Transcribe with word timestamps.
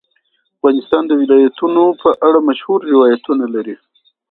افغانستان 0.57 1.03
د 1.07 1.11
ولایتونو 1.21 1.83
په 2.01 2.09
اړه 2.27 2.39
مشهور 2.49 2.79
روایتونه 2.93 3.45
لري. 3.55 3.75